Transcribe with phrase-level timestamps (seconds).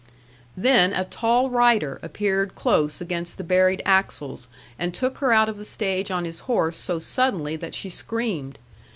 [0.57, 4.47] Then a tall rider appeared close against the buried axles,
[4.79, 8.57] and took her out of the stage on his horse so suddenly that she screamed.